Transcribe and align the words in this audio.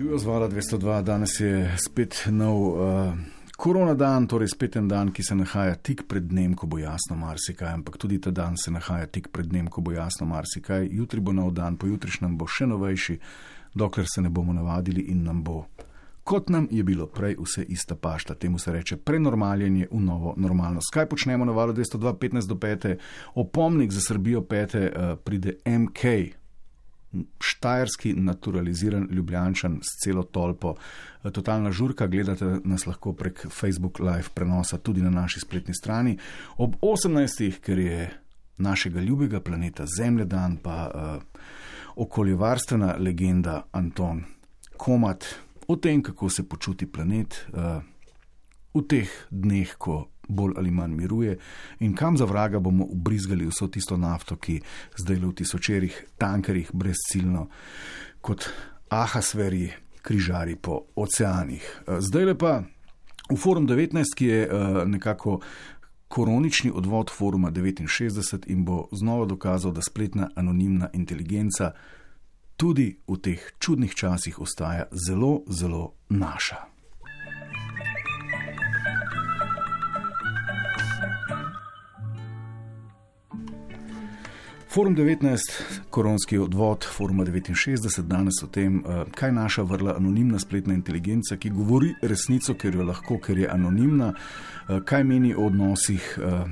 Živijo 0.00 0.18
zvala 0.18 0.48
202, 0.48 1.02
danes 1.02 1.40
je 1.40 1.76
spet 1.88 2.26
nov 2.30 2.56
uh, 2.56 3.14
korona 3.56 3.94
dan, 3.94 4.26
torej 4.26 4.48
spet 4.48 4.76
en 4.76 4.88
dan, 4.88 5.10
ki 5.12 5.22
se 5.22 5.34
nahaja 5.34 5.74
tik 5.74 6.06
pred 6.08 6.24
dnem, 6.24 6.54
ko 6.56 6.66
bo 6.66 6.78
jasno 6.78 7.16
marsikaj, 7.20 7.68
ampak 7.68 7.98
tudi 8.00 8.16
ta 8.20 8.30
dan 8.30 8.56
se 8.56 8.70
nahaja 8.70 9.06
tik 9.06 9.28
pred 9.28 9.46
dnem, 9.52 9.68
ko 9.68 9.84
bo 9.84 9.92
jasno 9.92 10.26
marsikaj. 10.26 10.88
Jutri 10.90 11.20
bo 11.20 11.36
nov 11.36 11.52
dan, 11.52 11.76
pojutrišnjem 11.76 12.38
bo 12.40 12.48
še 12.48 12.70
novejši, 12.72 13.18
dokler 13.74 14.08
se 14.08 14.24
ne 14.24 14.32
bomo 14.32 14.56
navadili 14.56 15.04
in 15.12 15.20
nam 15.28 15.44
bo, 15.44 15.66
kot 16.24 16.48
nam 16.48 16.68
je 16.70 16.80
bilo 16.80 17.04
prej, 17.06 17.36
vse 17.36 17.68
ista 17.68 17.92
pašta. 17.94 18.34
Temu 18.34 18.58
se 18.58 18.72
reče 18.72 18.96
prenormaljenje 18.96 19.92
v 19.92 20.00
novo 20.00 20.32
normalnost. 20.36 20.94
Kaj 20.96 21.10
počnemo 21.12 21.44
na 21.44 21.52
valu 21.52 21.76
202, 21.76 22.16
15 22.24 22.48
do 22.48 22.54
5, 22.56 22.96
opomnik 23.34 23.92
za 23.92 24.00
Srbijo 24.00 24.40
5, 24.40 24.80
uh, 24.80 25.18
pride 25.24 25.58
MK 25.68 26.39
štajerski, 27.40 28.12
naturaliziran 28.14 29.08
ljubljančan 29.10 29.80
s 29.82 30.04
celo 30.04 30.22
tolpo. 30.22 30.74
Totalna 31.32 31.72
žurka, 31.72 32.06
gledate 32.06 32.60
nas 32.64 32.86
lahko 32.86 33.12
prek 33.12 33.46
Facebook 33.50 33.98
Live 33.98 34.28
prenosa 34.34 34.78
tudi 34.78 35.02
na 35.02 35.10
naši 35.10 35.40
spletni 35.40 35.74
strani. 35.74 36.18
Ob 36.56 36.76
18. 36.82 37.60
ker 37.60 37.78
je 37.78 38.10
našega 38.58 39.00
ljubega 39.00 39.40
planeta 39.40 39.84
Zemlja 39.98 40.24
dan, 40.24 40.56
pa 40.56 40.90
uh, 40.94 41.22
okoljevarstvena 41.96 42.96
legenda 42.98 43.62
Anton 43.72 44.22
Komat 44.76 45.24
o 45.66 45.76
tem, 45.76 46.02
kako 46.02 46.28
se 46.28 46.48
počuti 46.48 46.86
planet 46.86 47.46
uh, 47.52 47.82
v 48.74 48.82
teh 48.88 49.10
dneh, 49.30 49.74
ko 49.78 50.08
bolj 50.30 50.54
ali 50.56 50.70
manj 50.70 50.94
miruje 50.96 51.38
in 51.80 51.94
kam 51.94 52.16
za 52.16 52.24
vraga 52.24 52.58
bomo 52.58 52.84
ubrizgali 52.84 53.46
vso 53.46 53.68
tisto 53.68 53.96
nafto, 53.96 54.36
ki 54.36 54.60
zdaj 54.96 55.16
le 55.16 55.26
v 55.26 55.34
tisočerih 55.42 56.04
tankerjih 56.18 56.70
brezciljno 56.72 57.48
kot 58.20 58.48
ahasveri 58.88 59.70
križari 60.02 60.56
po 60.56 60.80
oceanih. 60.96 61.82
Eh, 61.86 62.00
zdaj 62.00 62.24
le 62.24 62.38
pa 62.38 62.62
v 63.30 63.36
Forum 63.36 63.66
19, 63.68 64.14
ki 64.16 64.26
je 64.26 64.42
eh, 64.42 64.84
nekako 64.86 65.40
koronični 66.10 66.70
odvod 66.74 67.10
Foruma 67.10 67.50
69 67.50 68.46
in 68.46 68.64
bo 68.64 68.88
znova 68.92 69.26
dokazal, 69.26 69.72
da 69.72 69.82
spletna 69.82 70.30
anonimna 70.34 70.90
inteligenca 70.92 71.72
tudi 72.56 72.98
v 73.08 73.16
teh 73.16 73.52
čudnih 73.58 73.94
časih 73.94 74.40
ostaja 74.40 74.84
zelo, 75.06 75.42
zelo 75.46 75.92
naša. 76.08 76.79
Forum 84.80 84.96
19, 84.96 85.40
koronski 85.90 86.38
odvod, 86.38 86.84
Forum 86.96 87.18
69, 87.18 88.02
danes 88.02 88.42
o 88.42 88.46
tem, 88.46 88.78
eh, 88.78 89.04
kaj 89.14 89.32
naša 89.32 89.62
vrla 89.62 89.96
anonimna 89.96 90.38
spletna 90.38 90.74
inteligenca, 90.74 91.36
ki 91.36 91.50
govori 91.50 91.94
resnico, 92.02 92.54
ker 92.54 92.74
jo 92.74 92.84
lahko, 92.84 93.18
ker 93.18 93.38
je 93.38 93.48
anonimna, 93.48 94.14
eh, 94.68 94.80
kaj 94.84 95.04
meni 95.04 95.34
o 95.34 95.44
odnosih. 95.46 96.18
Eh, 96.18 96.44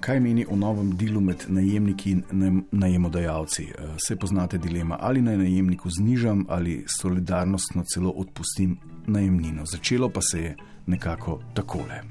kaj 0.00 0.20
meni 0.20 0.46
o 0.50 0.56
novem 0.56 0.96
delu 0.96 1.20
med 1.20 1.44
najemniki 1.48 2.10
in 2.10 2.64
najemodajalci? 2.72 3.72
Se 4.06 4.16
poznate 4.16 4.58
dilema, 4.58 4.96
ali 5.00 5.22
naj 5.22 5.36
najemniku 5.36 5.90
znižam 5.90 6.44
ali 6.48 6.84
solidarnostno 7.00 7.84
celo 7.84 8.10
odpustim 8.10 8.78
najemnino. 9.06 9.66
Začelo 9.66 10.08
pa 10.08 10.20
se 10.22 10.40
je 10.40 10.56
nekako 10.86 11.40
takole. 11.54 12.02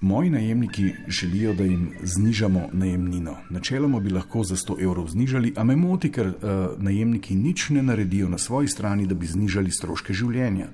Moji 0.00 0.30
najemniki 0.30 0.92
želijo, 1.08 1.54
da 1.54 1.64
jim 1.64 1.92
znižamo 2.02 2.68
najemnino. 2.72 3.36
Načeloma 3.50 4.00
bi 4.00 4.10
lahko 4.10 4.44
za 4.44 4.56
100 4.56 4.82
evrov 4.82 5.08
znižali, 5.08 5.52
a 5.56 5.64
me 5.64 5.76
moti, 5.76 6.12
ker 6.12 6.26
uh, 6.26 6.34
najemniki 6.78 7.34
nič 7.34 7.70
ne 7.70 7.82
naredijo 7.82 8.28
na 8.28 8.38
svoji 8.38 8.68
strani, 8.68 9.06
da 9.06 9.14
bi 9.14 9.26
znižali 9.26 9.70
stroške 9.70 10.12
življenja. 10.12 10.68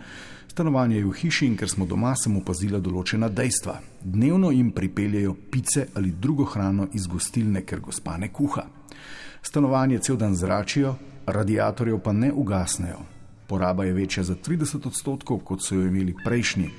Stanovanje 0.48 0.96
je 0.96 1.04
v 1.04 1.12
hiši 1.12 1.46
in 1.46 1.56
ker 1.56 1.70
smo 1.70 1.86
doma, 1.86 2.16
sem 2.18 2.34
opazila 2.36 2.76
določena 2.76 3.30
dejstva. 3.32 3.78
Dnevno 4.04 4.50
jim 4.50 4.68
pripeljejo 4.70 5.32
pice 5.50 5.86
ali 5.94 6.10
drugo 6.10 6.44
hrano 6.44 6.90
iz 6.92 7.06
gostilne, 7.06 7.62
ker 7.64 7.80
gospa 7.80 8.18
ne 8.18 8.28
kuha. 8.28 8.66
Stanovanje 9.42 10.02
cel 10.04 10.18
dan 10.20 10.34
zračijo, 10.36 10.96
radiatorjev 11.26 12.02
pa 12.04 12.12
ne 12.12 12.32
ugasnejo. 12.32 13.00
Poraba 13.52 13.84
je 13.84 13.92
večja 13.92 14.22
za 14.24 14.34
30 14.34 14.86
odstotkov, 14.86 15.38
kot 15.44 15.60
so 15.60 15.74
jo 15.74 15.86
imeli 15.86 16.14
prejšnji 16.24 16.70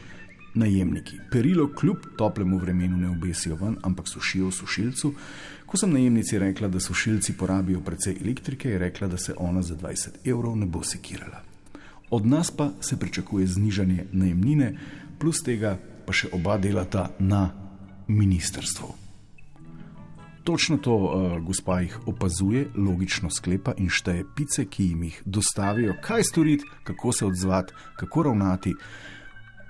najemniki. 0.54 1.18
Perilo 1.32 1.68
kljub 1.76 1.98
toplemu 2.18 2.58
vremenu 2.58 2.98
ne 2.98 3.10
obesijo 3.10 3.56
ven, 3.56 3.76
ampak 3.84 4.08
sušijo 4.08 4.48
v 4.48 4.52
sušilcu. 4.52 5.14
Ko 5.66 5.78
sem 5.78 5.94
najemnici 5.94 6.40
rekla, 6.40 6.68
da 6.68 6.80
sušilci 6.80 7.38
porabijo 7.38 7.82
precej 7.86 8.18
elektrike, 8.24 8.70
je 8.70 8.80
rekla, 8.80 9.08
da 9.08 9.18
se 9.18 9.36
ona 9.38 9.62
za 9.62 9.76
20 9.76 10.26
evrov 10.26 10.58
ne 10.58 10.66
bo 10.66 10.82
sekirala. 10.84 11.44
Od 12.10 12.26
nas 12.26 12.52
pa 12.52 12.72
se 12.82 13.00
pričakuje 13.00 13.48
znižanje 13.48 14.06
najemnine, 14.12 14.74
plus 15.20 15.46
tega 15.46 15.78
pa 16.08 16.14
še 16.14 16.34
oba 16.34 16.58
delata 16.58 17.12
na 17.20 17.52
ministrstvu. 18.08 19.03
Točno 20.44 20.78
to 20.78 20.96
uh, 20.96 21.40
gospa 21.40 21.80
jih 21.80 22.00
opazuje, 22.06 22.68
logično 22.76 23.30
sklepa 23.30 23.74
in 23.78 23.90
šteje 23.90 24.26
pice, 24.36 24.66
ki 24.66 24.86
jim 24.86 25.04
jih 25.04 25.22
dostavijo, 25.26 25.96
kaj 26.02 26.24
storiti, 26.24 26.66
kako 26.84 27.12
se 27.12 27.26
odzvati, 27.26 27.74
kako 27.96 28.24
ravnati. 28.24 28.74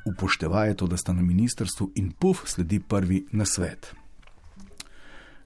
Upoštevaje 0.05 0.73
to, 0.75 0.87
da 0.87 0.97
sta 0.97 1.13
na 1.13 1.21
ministrstvu 1.21 1.91
in 1.95 2.11
puf 2.11 2.41
sledi 2.45 2.79
prvi 2.79 3.25
na 3.31 3.45
svet. 3.45 3.93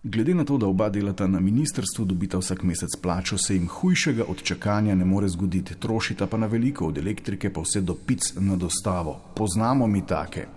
Glede 0.04 0.34
na 0.34 0.46
to, 0.46 0.58
da 0.58 0.68
oba 0.68 0.90
delata 0.90 1.28
na 1.28 1.40
ministrstvu, 1.40 2.06
dobita 2.06 2.38
vsak 2.38 2.64
mesec 2.64 2.96
plačo, 3.02 3.38
se 3.38 3.56
jim 3.56 3.68
hujšega 3.68 4.24
od 4.28 4.44
čakanja 4.44 4.96
ne 4.96 5.06
more 5.06 5.28
zgoditi. 5.28 5.76
Trošita 5.76 6.28
pa 6.28 6.38
na 6.38 6.48
veliko, 6.48 6.88
od 6.88 6.98
elektrike 6.98 7.54
pa 7.54 7.62
vse 7.62 7.82
do 7.82 7.96
pic 8.08 8.34
na 8.40 8.56
dostavo. 8.56 9.20
Poznamo 9.36 9.88
mi 9.88 10.06
take. 10.06 10.48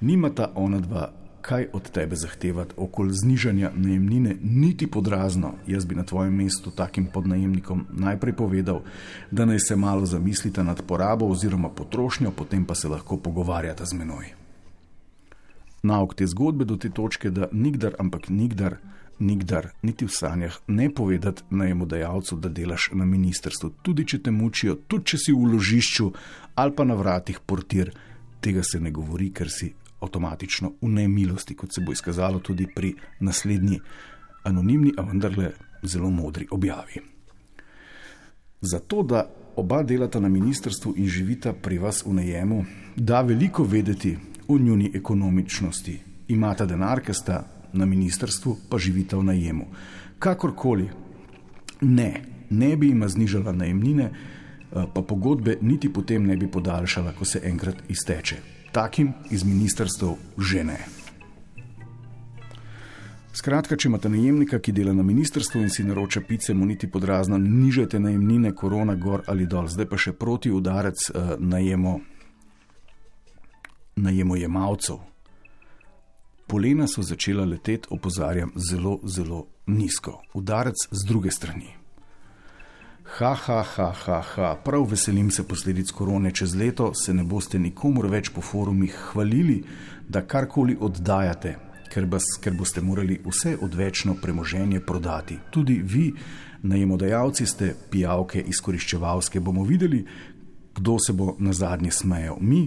Nimata 0.00 0.52
ona 0.54 0.80
dva 0.80 1.21
kaj 1.42 1.66
od 1.72 1.90
tebe 1.90 2.16
zahtevati 2.16 2.74
okoli 2.76 3.14
znižanja 3.14 3.70
najemnine, 3.74 4.36
niti 4.42 4.86
podrazno. 4.86 5.54
Jaz 5.66 5.84
bi 5.84 5.94
na 5.94 6.04
tvojem 6.04 6.34
mestu 6.34 6.70
takim 6.70 7.06
podnajemnikom 7.06 7.86
najprej 7.92 8.36
povedal, 8.36 8.82
da 9.30 9.44
naj 9.44 9.58
se 9.58 9.76
malo 9.76 10.06
zamislite 10.06 10.64
nad 10.64 10.82
porabo 10.86 11.26
oziroma 11.26 11.68
potrošnjo, 11.68 12.30
potem 12.30 12.64
pa 12.64 12.74
se 12.74 12.88
lahko 12.88 13.16
pogovarjate 13.16 13.84
z 13.86 13.98
menoj. 13.98 14.32
Nauk 15.82 16.14
te 16.14 16.26
zgodbe 16.26 16.64
do 16.64 16.76
te 16.76 16.90
točke, 16.90 17.30
da 17.30 17.48
nikdar, 17.52 17.94
ampak 17.98 18.28
nikdar, 18.28 18.76
nikdar, 19.18 19.72
niti 19.82 20.06
v 20.06 20.14
sanjah 20.14 20.58
ne 20.66 20.90
povedati 20.94 21.42
najemodajalcu, 21.50 22.36
da 22.36 22.48
delaš 22.48 22.90
na 22.92 23.04
ministrstvu, 23.04 23.70
tudi 23.82 24.06
če 24.06 24.22
te 24.22 24.30
mučijo, 24.30 24.76
tudi 24.86 25.12
če 25.12 25.18
si 25.18 25.34
v 25.34 25.52
ložišču 25.54 26.10
ali 26.54 26.74
pa 26.76 26.84
na 26.84 26.94
vratih 26.94 27.40
portir, 27.46 27.90
tega 28.40 28.62
se 28.62 28.80
ne 28.80 28.90
govori, 28.90 29.30
ker 29.34 29.50
si 29.50 29.72
avtomatično 30.02 30.72
v 30.82 30.88
nemilosti, 30.88 31.54
kot 31.54 31.74
se 31.74 31.80
bo 31.80 31.92
izkazalo 31.92 32.38
tudi 32.38 32.66
pri 32.74 32.94
naslednji 33.20 33.80
anonimni, 34.44 34.92
a 34.96 35.02
vendarle 35.02 35.52
zelo 35.82 36.10
modri 36.10 36.46
objavi. 36.50 37.00
Zato, 38.60 39.02
da 39.02 39.30
oba 39.56 39.82
delata 39.82 40.20
na 40.20 40.28
ministrstvu 40.28 40.94
in 40.96 41.08
živita 41.08 41.52
pri 41.52 41.78
vas 41.78 42.04
v 42.06 42.14
najemu, 42.14 42.64
da 42.96 43.20
veliko 43.20 43.64
vedeti 43.64 44.16
o 44.48 44.58
njuni 44.58 44.90
ekonomičnosti. 44.94 46.00
Imata 46.28 46.66
denar, 46.66 47.00
ker 47.00 47.14
sta 47.14 47.42
na 47.72 47.86
ministrstvu, 47.86 48.56
pa 48.68 48.78
živita 48.78 49.16
v 49.16 49.24
najemu. 49.24 49.66
Kakorkoli, 50.18 50.88
ne, 51.80 52.22
ne 52.50 52.76
bi 52.76 52.88
jima 52.88 53.08
znižala 53.08 53.52
najemnine, 53.52 54.10
pa 54.70 55.02
pogodbe 55.02 55.58
niti 55.60 55.92
potem 55.92 56.26
ne 56.26 56.36
bi 56.36 56.46
podaljšala, 56.50 57.12
ko 57.12 57.24
se 57.24 57.40
enkrat 57.44 57.82
izteče 57.88 58.51
takim 58.72 59.12
iz 59.30 59.44
ministrstv 59.44 60.16
že 60.38 60.64
ne. 60.64 60.78
Skratka, 63.32 63.78
če 63.80 63.88
imate 63.88 64.10
najemnika, 64.12 64.58
ki 64.60 64.74
dela 64.76 64.92
na 64.92 65.02
ministrstvu 65.02 65.62
in 65.64 65.70
si 65.72 65.84
naroča 65.88 66.20
pice, 66.20 66.52
mu 66.54 66.66
niti 66.68 66.90
podrazno 66.90 67.38
nižajte 67.40 68.00
najemnine, 68.00 68.52
korona 68.52 68.94
gor 68.94 69.24
ali 69.26 69.46
dol. 69.48 69.70
Zdaj 69.72 69.88
pa 69.88 69.96
še 69.96 70.12
proti 70.12 70.52
udarec 70.52 71.08
uh, 71.08 71.32
najemo, 71.40 71.94
najemojemalcev. 73.96 75.00
Polena 76.46 76.84
so 76.84 77.00
začela 77.00 77.48
leteti, 77.48 77.88
opozarjam, 77.90 78.52
zelo, 78.56 78.98
zelo 79.08 79.46
nizko. 79.66 80.18
Udarec 80.36 80.84
z 80.90 81.08
druge 81.08 81.32
strani. 81.32 81.81
Ha, 83.18 83.34
ha, 83.34 83.62
ha, 83.76 83.92
ha, 84.06 84.20
ha, 84.34 84.54
prav 84.64 84.86
veselim 84.90 85.30
se 85.30 85.42
posledic 85.48 85.90
korone. 85.90 86.30
Čez 86.32 86.54
leto 86.56 86.94
se 86.94 87.12
ne 87.14 87.24
boste 87.28 87.58
nikomor 87.58 88.06
več 88.08 88.30
po 88.32 88.40
forumih 88.40 88.94
hvalili, 89.10 89.58
da 90.08 90.22
karkoli 90.24 90.78
oddajate, 90.80 91.52
ker, 91.92 92.06
bas, 92.08 92.24
ker 92.40 92.56
boste 92.56 92.80
morali 92.80 93.18
vse 93.26 93.58
odvečno 93.60 94.14
premoženje 94.22 94.80
prodati. 94.80 95.36
Tudi 95.50 95.76
vi, 95.84 96.06
najemodajalci, 96.62 97.46
ste 97.46 97.74
pijavke 97.90 98.40
izkoriščevalske. 98.48 99.40
Bomo 99.40 99.64
videli, 99.68 100.00
kdo 100.74 100.96
se 100.96 101.12
bo 101.12 101.34
na 101.38 101.52
zadnje 101.52 101.92
smejal. 101.92 102.40
Mi, 102.40 102.62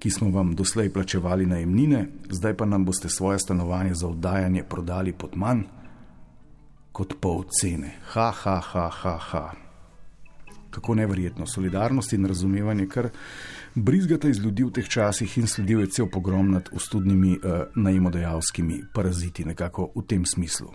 ki 0.00 0.10
smo 0.10 0.30
vam 0.32 0.54
doslej 0.56 0.88
plačevali 0.92 1.46
najemnine, 1.46 2.06
zdaj 2.30 2.56
pa 2.56 2.64
nam 2.64 2.88
boste 2.88 3.12
svoje 3.12 3.44
stanovanje 3.44 3.94
za 3.94 4.08
oddajanje 4.08 4.64
prodali 4.64 5.12
pod 5.12 5.36
manj 5.36 5.66
kot 6.92 7.12
pol 7.20 7.44
cene. 7.60 7.98
Ha, 8.14 8.30
ha, 8.30 8.56
ha, 8.60 8.88
ha, 8.88 9.18
ha. 9.18 9.44
Kako 10.72 10.94
neverjetno, 10.96 11.46
solidarnost 11.46 12.12
in 12.16 12.26
razumevanje, 12.26 12.86
kar 12.88 13.10
brizgata 13.74 14.28
iz 14.28 14.38
ljudi 14.40 14.64
v 14.64 14.72
teh 14.72 14.88
časih 14.88 15.38
in 15.38 15.46
sledil 15.46 15.80
je 15.84 15.90
cel 15.98 16.08
pogrom 16.08 16.50
nad 16.50 16.68
ustudnimi 16.72 17.36
uh, 17.36 17.66
najemodajalskimi 17.76 18.82
paraziti, 18.94 19.44
nekako 19.44 19.90
v 19.94 20.06
tem 20.08 20.24
smislu. 20.26 20.72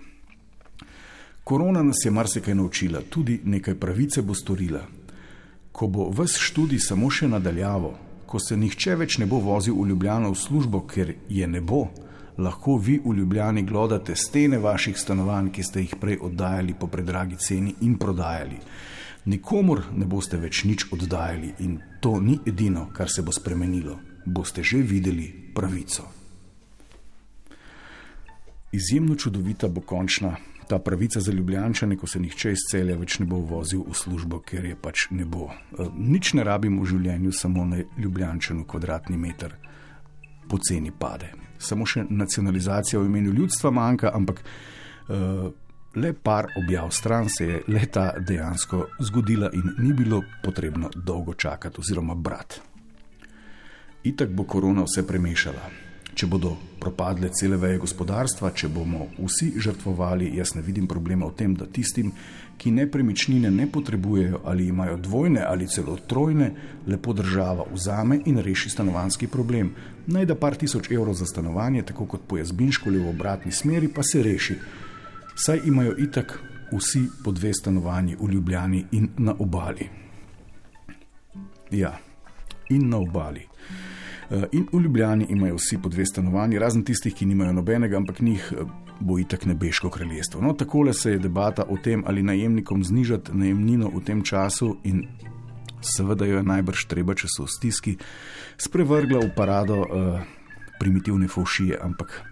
Korona 1.44 1.84
nas 1.84 2.06
je 2.06 2.12
marsikaj 2.12 2.56
naučila, 2.56 3.02
tudi 3.10 3.40
nekaj 3.44 3.76
pravice 3.76 4.22
bo 4.22 4.34
storila. 4.36 4.82
Ko 5.72 5.88
bo 5.88 6.10
vse 6.12 6.42
študij 6.44 6.80
samo 6.80 7.10
še 7.10 7.30
nadaljavo, 7.32 7.94
ko 8.28 8.40
se 8.40 8.58
nihče 8.58 8.98
več 9.00 9.16
ne 9.18 9.26
bo 9.26 9.40
vozil 9.40 9.78
v 9.78 9.88
Ljubljano 9.94 10.34
v 10.34 10.40
službo, 10.42 10.82
ker 10.92 11.14
je 11.30 11.48
ne 11.48 11.62
bo, 11.62 11.86
lahko 12.38 12.76
vi 12.78 12.98
v 13.06 13.14
Ljubljani 13.22 13.64
glodate 13.64 14.16
stene 14.16 14.60
vaših 14.60 15.00
stanovanj, 15.00 15.54
ki 15.56 15.64
ste 15.64 15.86
jih 15.86 15.96
prej 16.02 16.20
oddajali 16.28 16.76
po 16.80 16.92
predragi 16.92 17.40
ceni 17.40 17.76
in 17.88 17.96
prodajali. 17.98 18.60
Nikomor 19.28 19.84
ne 19.92 20.06
boste 20.08 20.38
več 20.40 20.64
nič 20.64 20.88
oddajali 20.96 21.54
in 21.60 21.80
to 22.00 22.20
ni 22.24 22.38
edino, 22.48 22.88
kar 22.96 23.12
se 23.12 23.22
bo 23.22 23.32
spremenilo. 23.36 24.00
Boste 24.26 24.64
že 24.64 24.80
videli 24.82 25.28
pravico. 25.56 26.04
Izjemno 28.72 29.16
čudovita 29.16 29.68
bo 29.68 29.82
končna 29.82 30.36
ta 30.68 30.80
pravica 30.80 31.20
za 31.20 31.32
ljubljančane, 31.32 31.96
ko 31.98 32.08
se 32.08 32.20
nihče 32.20 32.52
iz 32.52 32.64
celja 32.72 32.98
več 33.00 33.20
ne 33.20 33.26
bo 33.26 33.40
vozil 33.40 33.84
v 33.88 33.96
službo, 33.96 34.40
ker 34.44 34.66
je 34.66 34.76
pač 34.76 35.08
ne 35.12 35.26
bo. 35.26 35.48
E, 35.52 35.88
nič 35.96 36.34
ne 36.36 36.44
rabimo 36.44 36.84
v 36.84 36.92
življenju, 36.92 37.32
samo 37.32 37.66
na 37.66 37.80
ljubljančanu 37.98 38.66
kvadratni 38.68 39.18
meter 39.18 39.56
poceni 40.48 40.92
pade. 40.92 41.32
Samo 41.60 41.86
še 41.88 42.06
nacionalizacija 42.10 43.00
v 43.00 43.08
imenu 43.08 43.34
ljudstva 43.34 43.72
manjka, 43.72 44.12
ampak 44.16 44.44
uh, 44.44 45.50
le 45.98 46.14
par 46.14 46.46
objav 46.56 46.92
stran 46.92 47.30
se 47.30 47.46
je 47.46 47.62
leta 47.68 48.14
dejansko 48.20 48.86
zgodila 49.00 49.50
in 49.54 49.74
ni 49.78 49.94
bilo 49.94 50.22
potrebno 50.44 50.90
dolgo 50.96 51.34
čakati 51.34 51.82
oziroma 51.82 52.16
brati. 52.16 52.62
Itak 54.04 54.30
bo 54.30 54.44
korona 54.44 54.84
vse 54.86 55.08
premešala. 55.08 55.70
Če 56.18 56.26
bodo 56.26 56.56
propadle 56.80 57.30
cele 57.30 57.58
veje 57.62 57.78
gospodarstva, 57.78 58.50
če 58.58 58.70
bomo 58.74 59.08
vsi 59.18 59.52
žrtvovali, 59.62 60.32
jaz 60.38 60.56
ne 60.56 60.64
vidim 60.66 60.88
problema 60.88 61.28
v 61.30 61.36
tem, 61.38 61.54
da 61.54 61.68
tistim, 61.70 62.10
ki 62.58 62.72
nepremičnine 62.74 63.52
ne 63.54 63.68
potrebujejo 63.70 64.42
ali 64.46 64.66
imajo 64.72 64.98
dvojne 64.98 65.44
ali 65.46 65.68
celo 65.70 65.98
trojne, 66.10 66.50
lepo 66.88 67.14
država 67.14 67.68
vzame 67.74 68.22
in 68.26 68.42
reši 68.42 68.70
stanovanski 68.74 69.28
problem. 69.28 69.74
Naj 70.08 70.26
da 70.26 70.36
par 70.36 70.58
tisoč 70.58 70.90
evrov 70.92 71.14
za 71.14 71.26
stanovanje, 71.26 71.86
tako 71.92 72.06
kot 72.06 72.26
po 72.28 72.38
jazbinšku 72.42 72.90
ali 72.90 73.04
v 73.04 73.10
obratni 73.14 73.52
smeri, 73.52 73.94
pa 73.94 74.04
se 74.04 74.24
reši 74.24 74.58
saj 75.38 75.60
imajo 75.66 75.96
itak 75.98 76.40
vsi 76.72 77.08
po 77.24 77.32
dve 77.32 77.54
stanovanji 77.54 78.16
v 78.20 78.32
Ljubljani 78.32 78.86
in 78.92 79.10
na 79.18 79.36
obali. 79.40 79.90
Ja, 81.72 81.98
in 82.70 82.90
na 82.90 82.98
obali. 82.98 83.46
Eh, 84.30 84.44
in 84.52 84.68
v 84.74 84.82
Ljubljani 84.82 85.26
imajo 85.30 85.56
vsi 85.56 85.78
po 85.84 85.90
dve 85.90 86.06
stanovanji, 86.06 86.60
razen 86.60 86.84
tistih, 86.84 87.14
ki 87.16 87.26
nimajo 87.26 87.54
nobenega, 87.54 87.98
ampak 87.98 88.20
njih 88.20 88.54
eh, 88.54 88.64
bo 89.00 89.20
itak 89.20 89.46
nebeško 89.46 89.90
kraljestvo. 89.90 90.42
No, 90.42 90.54
takole 90.54 90.94
se 90.94 91.12
je 91.12 91.20
debata 91.20 91.64
o 91.70 91.78
tem, 91.84 92.04
ali 92.08 92.24
najemnikom 92.24 92.84
znižati 92.84 93.32
najemnino 93.34 93.92
v 93.94 94.04
tem 94.04 94.24
času 94.24 94.78
in 94.84 95.08
seveda 95.82 96.26
jo 96.26 96.38
je 96.38 96.44
najbrž 96.44 96.88
treba, 96.88 97.14
če 97.14 97.28
so 97.30 97.46
v 97.46 97.54
stiski, 97.54 97.98
sprevrgla 98.58 99.20
v 99.20 99.30
parado 99.36 99.78
uh, 99.86 100.22
primitivne 100.80 101.28
faušije, 101.28 101.78
ampak 101.82 102.24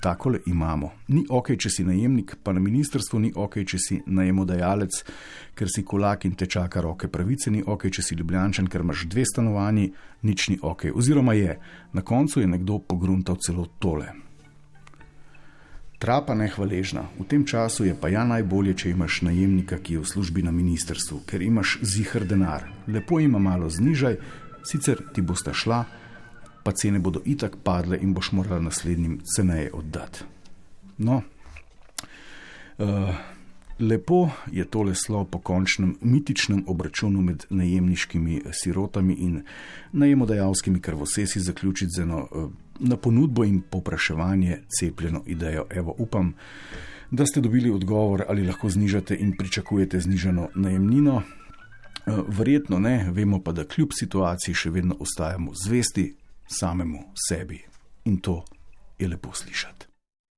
takole 0.00 0.40
imamo. 0.46 0.90
Ni 1.08 1.24
ok, 1.28 1.52
če 1.56 1.70
si 1.70 1.84
najemnik, 1.84 2.36
pa 2.42 2.52
na 2.52 2.60
ministrstvu 2.60 3.20
ni 3.20 3.32
ok, 3.34 3.60
če 3.66 3.78
si 3.78 3.98
najemodajalec, 4.06 5.02
ker 5.58 5.72
si 5.72 5.84
kolak 5.84 6.24
in 6.28 6.36
te 6.38 6.46
čaka 6.46 6.82
roke 6.84 7.10
pravice, 7.10 7.50
ni 7.50 7.62
ok, 7.66 7.88
če 7.90 8.04
si 8.04 8.18
ljubljančen, 8.18 8.68
ker 8.70 8.86
imaš 8.86 9.06
dve 9.10 9.26
stanovanji, 9.26 9.90
nič 10.22 10.48
ni 10.52 10.58
ok. 10.62 10.88
Oziroma 10.94 11.34
je, 11.34 11.58
na 11.92 12.02
koncu 12.02 12.40
je 12.40 12.46
nekdo 12.46 12.78
pogruntal 12.78 13.38
celo 13.42 13.66
tole. 13.78 14.14
Trapa 15.98 16.34
nehvaležna. 16.38 17.08
V 17.18 17.26
tem 17.26 17.42
času 17.42 17.88
je 17.88 17.94
pa 17.98 18.06
ja 18.06 18.22
najbolje, 18.22 18.76
če 18.78 18.90
imaš 18.94 19.22
najemnika, 19.26 19.80
ki 19.82 19.98
je 19.98 20.02
v 20.04 20.06
službi 20.06 20.44
na 20.46 20.54
ministrstvu, 20.54 21.24
ker 21.26 21.42
imaš 21.42 21.80
zihar 21.82 22.22
denar. 22.22 22.68
Lepo 22.86 23.18
ima 23.18 23.42
malo 23.42 23.66
znižaj, 23.66 24.14
sicer 24.62 25.02
ti 25.10 25.26
bosta 25.26 25.50
šla, 25.50 25.82
pa 26.68 26.72
cene 26.72 26.98
bodo 26.98 27.22
itak 27.24 27.56
padle 27.64 27.96
in 28.02 28.12
boš 28.12 28.32
moral 28.32 28.60
naslednjim 28.62 29.20
ceneje 29.24 29.70
oddati. 29.72 30.24
No, 30.98 31.22
uh, 32.78 33.14
lepo 33.78 34.28
je 34.52 34.64
tole 34.64 34.94
slovo 34.94 35.24
po 35.24 35.38
končnem 35.38 35.94
mitičnem 36.00 36.64
obračunu 36.66 37.22
med 37.22 37.46
najemniškimi 37.50 38.42
sirotami 38.52 39.14
in 39.14 39.40
najemodajalskimi 39.92 40.80
krvosesi 40.80 41.40
zaključiti 41.40 41.90
z 41.96 42.02
eno 42.02 42.28
uh, 42.30 42.50
na 42.78 42.96
ponudbo 42.96 43.44
in 43.44 43.62
popraševanje 43.70 44.60
cepljeno 44.80 45.22
idejo. 45.26 45.64
Evo, 45.70 45.94
upam, 45.98 46.34
da 47.10 47.26
ste 47.26 47.40
dobili 47.40 47.70
odgovor, 47.70 48.24
ali 48.28 48.46
lahko 48.46 48.68
znižate 48.68 49.16
in 49.16 49.36
pričakujete 49.38 50.00
znižano 50.00 50.48
najemnino. 50.54 51.16
Uh, 51.16 52.18
verjetno 52.28 52.78
ne, 52.78 53.10
vemo 53.10 53.40
pa, 53.40 53.52
da 53.52 53.64
kljub 53.64 53.96
situaciji 53.98 54.54
še 54.54 54.70
vedno 54.70 54.96
ostajamo 55.00 55.52
zvesti 55.64 56.14
samemu 56.48 57.12
sebi. 57.28 57.64
In 58.04 58.20
to 58.20 58.44
je 58.98 59.08
lepo 59.08 59.32
slišati. 59.32 59.87